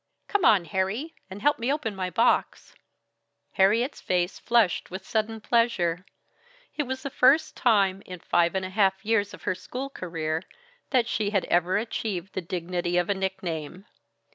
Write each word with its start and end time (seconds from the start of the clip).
"Come 0.27 0.43
on, 0.43 0.65
Harry! 0.65 1.13
And 1.29 1.43
help 1.43 1.59
me 1.59 1.71
open 1.71 1.95
my 1.95 2.09
box." 2.09 2.73
Harriet's 3.51 4.01
face 4.01 4.39
flushed 4.39 4.89
with 4.89 5.05
sudden 5.05 5.39
pleasure; 5.39 6.07
it 6.75 6.87
was 6.87 7.03
the 7.03 7.11
first 7.11 7.55
time, 7.55 8.01
in 8.07 8.17
the 8.17 8.25
five 8.25 8.55
and 8.55 8.65
a 8.65 8.71
half 8.71 9.05
years 9.05 9.31
of 9.31 9.43
her 9.43 9.53
school 9.53 9.91
career, 9.91 10.41
that 10.89 11.07
she 11.07 11.29
had 11.29 11.45
ever 11.45 11.77
achieved 11.77 12.33
the 12.33 12.41
dignity 12.41 12.97
of 12.97 13.11
a 13.11 13.13
nickname. 13.13 13.85